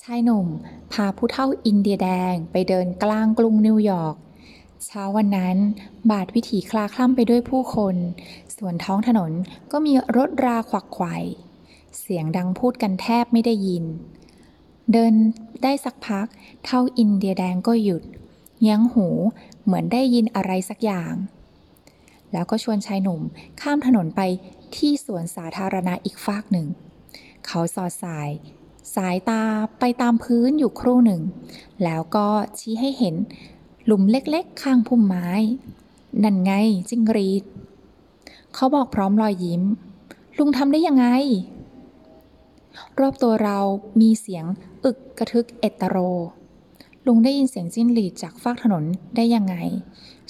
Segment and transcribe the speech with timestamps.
[0.00, 0.46] ชายหนุ่ม
[0.92, 4.16] พาผู้เฒ่าอินเดียแดงไปเดินกลางกรุงนิวยอร์ก
[4.84, 5.56] เช้าวันนั้น
[6.10, 7.96] บาทวิถีคลาคล่ำไปด้วยผู้คน
[8.56, 9.32] ส่วนท้องถนน
[9.72, 11.16] ก็มีรถราขวักไขว่
[12.00, 13.84] เสียงดังพูดกันแทบไม่ได้ยิน
[14.92, 15.12] เดิน
[15.62, 16.26] ได้สักพัก
[16.64, 18.02] เท่าอินเดียแดงก็หยุด
[18.68, 19.06] ยั้งหู
[19.64, 21.14] เหมือนได้ยินอะไรสักอย่าง
[22.32, 23.20] แล้วก็ชวนชายหนุ่ม
[23.60, 24.20] ข้ามถนนไป
[24.76, 26.66] ที่สวนสาธารณะอีกฟากหนึ่ง
[27.46, 28.30] เขาสอดสาย
[28.94, 29.42] สายตา
[29.78, 31.22] ไปตามพื้นอยู่ครู่หนึ่ง
[31.84, 32.26] แล้วก็
[32.58, 33.14] ชี้ให้เห็น
[33.86, 35.28] หลุมเล็กๆ ข้างพุ่มไม้
[36.22, 36.52] นั่นไง
[36.88, 37.44] จิ้งรีด
[38.54, 39.62] เขาบอกพร้อมรอยยิ้ม
[40.38, 41.06] ลุงทำได้ยังไง
[43.00, 43.58] รอบตัวเรา
[44.00, 44.44] มีเสียง
[44.84, 45.96] อึกกระทึกเอตโร
[47.06, 48.84] ลุงได้ยินเสียงจิ้งหรีดจากฟากถนน
[49.16, 49.56] ได้ยังไง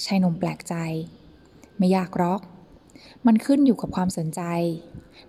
[0.05, 0.75] ชายหนุ่มแปลกใจ
[1.77, 2.41] ไม่อยากหรอก
[3.25, 4.41] มันขึ้นอยู่กับความสนใจ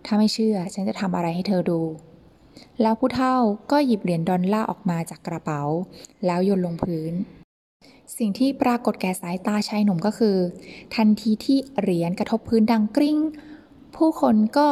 [0.05, 1.81] ถ้าไม่เชื่อฉันจะทำอะไรให้เธอดู
[2.83, 3.37] แล้วผู้เฒ่า
[3.71, 5.63] ก็หยิบเหรียญดอลลาร์ออกมาจากกระเป๋า
[6.27, 7.13] แล้วโยนลงพื้น
[8.19, 10.37] สิ่งที่ปรากฏแก่สายตาชายหนุ่มก็คือ
[10.95, 13.19] ทันทีที่เหรียญกระทบพื้นดังกริ้ง
[13.97, 14.69] ผู้คนก็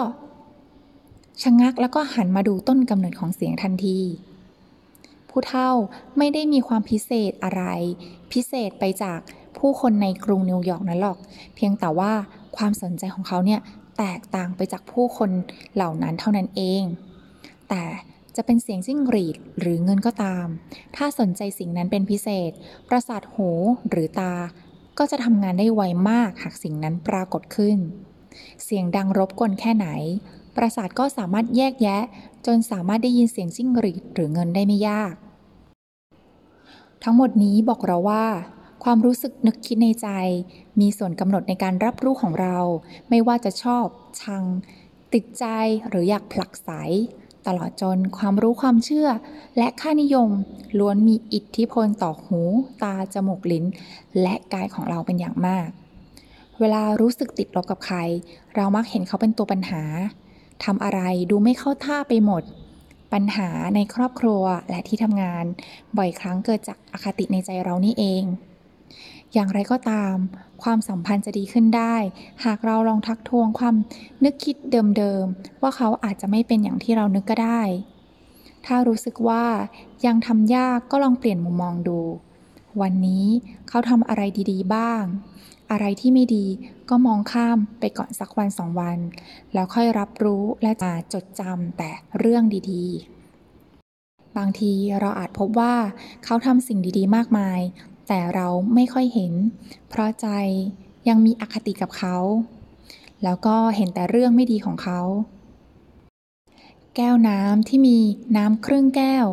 [1.42, 3.98] ชะงักแล้วก็หันมาดูต้นกำเนิดของเสียงทันที
[5.30, 5.70] ผู้เฒ่า
[6.18, 7.62] ไม่ได้มีความพิเศษอะไร
[8.32, 9.20] พิเศษไปจาก
[9.58, 11.18] ผู้คนในกรุงนิวยอร์กนั้นหรอก
[11.54, 12.12] เพียงแต่ว่า
[12.56, 13.60] ความสนใจของเขาเนี่ย
[13.98, 15.30] แตกต่างไปจากผู้คน
[15.74, 16.82] เหล่านั้นเท่านั้นเอง
[17.72, 17.86] แต่
[18.36, 20.46] จะเป็นเสียงจิ้งหรีดหรือเงินก็ตาม
[20.96, 22.50] ถ้าสนใจสิ่งนั้นเป็นพิเศษ
[22.88, 23.50] ประสาทหู
[23.90, 24.34] หรือตา
[24.98, 27.78] ก็จะทำงานได้ไวมากหากสิ่งนั้นปรากฏขึ้น
[28.64, 29.88] เสียงดังรบกวนแค่ไหน
[30.56, 32.02] ประสาทก็สามารถแยกแยะ
[32.46, 35.14] จนสามารถได้ยินเสียงจิ้งหรีดหรือเงินได้ไม่ยาก
[37.02, 38.26] ทั้งหมดนี้บอกเราว่า
[38.84, 40.08] ความรู้สึกนึกคิดในใจ
[40.80, 42.58] มีส่วนกำหนดในการรับรู้ของเรา
[43.08, 43.86] ไม่ว่าจะชอบ
[44.20, 44.44] ชัง
[45.14, 45.44] ติดใจ
[45.88, 46.70] หรืออยากผลักไส
[47.46, 49.08] ตลอดจนความรู้ความเชื่อ
[49.56, 50.30] และค่านิยม
[50.78, 52.40] ล้วนมีอิทธิพลต่อหู
[52.82, 53.64] ตา จมูก ลิ้น
[54.22, 55.68] และกายของเราเป็นอย่างมาก
[56.60, 57.98] เวลารู้สึกติดลบกับใคร
[58.56, 59.82] เรามักเห็นเขาเป็นตัวปัญหา
[60.64, 61.00] ทำอะไร
[61.30, 62.42] ดูไม่เข้าท่าไปหมด
[63.12, 65.44] ปัญหาในครอบครัวและที่ทำงาน
[65.98, 68.24] บ่อยครั้งเกิดจากอคติในใจเรานี่เอง
[69.32, 70.14] อย่างไรก็ตาม
[70.62, 71.96] ความสัมพันธ์จะดีขึ้นได้
[72.44, 73.74] หากเราลองทักทวงความ
[74.24, 74.56] นึกคิด
[74.98, 77.62] เดิมๆ ว่าเขาอาจจะไม่เป็นอย่างที่เรานึกก็ได้
[78.66, 79.44] ถ้ารู้สึกว่า
[80.06, 82.00] ยังทำยากก็ลองเปลี่ยนมุมมองดู
[82.80, 83.26] วันนี้
[83.68, 85.02] เขาทำอะไรดีๆ บ้าง
[85.70, 86.46] อะไรที่ไม่ดี
[86.90, 88.98] ก็มองข้ามไปก่อนสักวันสองวัน
[89.52, 95.74] แล้วค่อยรับรู้และจะจดจำแต่เรื่องดีๆบางทีเราอาจพบว่า
[96.24, 97.60] เขาทำสิ่งดีๆ มากมาย
[98.14, 99.32] แต่เราไม่ค่อยเห็น
[99.88, 100.28] เพราะใจ
[101.08, 102.16] ยังมีอคติกับเขา
[103.24, 105.00] แล้วก็เห็นแต่เรื่องไม่ดีของเขา
[106.96, 107.98] แก้วน้ำที่มี
[108.36, 109.26] น้ำครึ่งแก้ว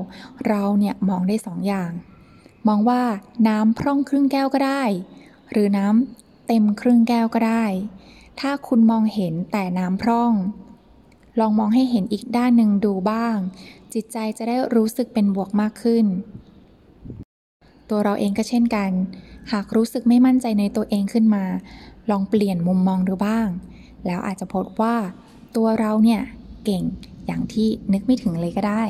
[0.47, 1.91] เราเนี่ยมองได้สองอย่าง
[2.67, 3.03] มองว่า
[3.47, 4.83] น้ำพร่องครึ่งแก้วก็ได้
[5.51, 7.65] หรือน้ำเต็มครึ่งแก้วก็ได้
[8.39, 10.33] ถ้าคุณมองเห็นแต่น้ำพร่อง
[11.39, 13.37] ลองมองให้เห็นอีกด้านหนึ่งดูบ้าง
[13.93, 16.05] จิตใจจะได้รู้สึกเป็นบวกมากขึ้น
[17.89, 18.91] ตัวเราเองก็เช่นกัน
[19.51, 21.45] หากรู้สึกไม่มั่นใจในตัวเองขึ้นมา
[22.09, 23.47] ลองเปลี่ยนมุมมองดูบ้าง
[24.05, 24.95] แล้วอาจจะพบว่า
[25.55, 26.21] ตัวเราเนี่ย
[26.65, 26.83] เก่ง
[27.25, 28.83] อย่างที่นึกไม่ถึงเลยก็ได้